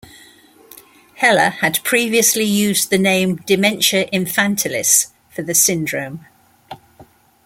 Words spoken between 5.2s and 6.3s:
for the syndrome.